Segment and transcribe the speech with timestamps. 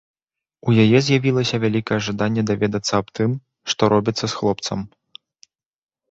[0.69, 3.35] У яе з'явілася вялікае жаданне даведацца аб тым,
[3.73, 4.79] што робіцца з хлопцам.